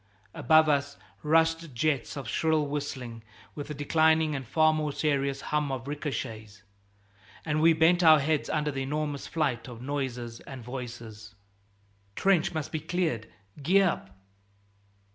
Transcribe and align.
Above 0.33 0.67
us 0.67 0.97
rushed 1.21 1.75
jets 1.75 2.17
of 2.17 2.27
shrill 2.27 2.65
whistling, 2.65 3.21
with 3.53 3.67
the 3.67 3.73
declining 3.75 4.33
and 4.35 4.47
far 4.47 4.73
more 4.73 4.91
serious 4.91 5.41
hum 5.53 5.71
of 5.71 5.87
ricochets. 5.87 6.63
And 7.45 7.61
we 7.61 7.73
bent 7.73 8.01
our 8.01 8.17
heads 8.19 8.49
under 8.49 8.71
the 8.71 8.81
enormous 8.81 9.27
flight 9.27 9.67
of 9.67 9.79
noises 9.79 10.39
and 10.39 10.63
voices. 10.63 11.35
"Trench 12.15 12.51
must 12.51 12.71
be 12.71 12.79
cleared 12.79 13.31
Gee 13.61 13.83
up!" 13.83 14.09